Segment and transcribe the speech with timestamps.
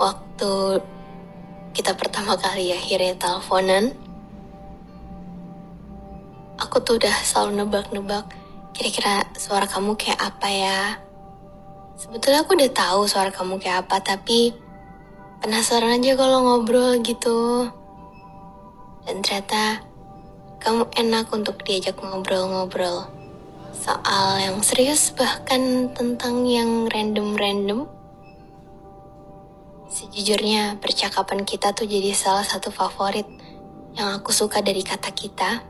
[0.00, 0.80] waktu
[1.76, 3.92] kita pertama kali akhirnya teleponan,
[6.56, 8.24] aku tuh udah selalu nebak-nebak
[8.72, 10.80] kira-kira suara kamu kayak apa ya.
[12.00, 14.56] Sebetulnya aku udah tahu suara kamu kayak apa, tapi
[15.44, 17.68] penasaran aja kalau ngobrol gitu.
[19.04, 19.84] Dan ternyata
[20.64, 23.04] kamu enak untuk diajak ngobrol-ngobrol
[23.76, 27.99] soal yang serius bahkan tentang yang random-random.
[29.90, 33.26] Sejujurnya percakapan kita tuh jadi salah satu favorit
[33.98, 35.66] yang aku suka dari kata kita.